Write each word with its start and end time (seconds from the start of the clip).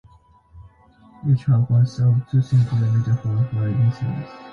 Each 1.27 1.45
half 1.45 1.67
consists 1.67 1.99
of 2.01 2.27
two 2.31 2.41
simple 2.41 2.79
emitter 2.79 3.21
followers 3.21 3.53
wired 3.53 3.79
in 3.79 3.91
series. 3.91 4.45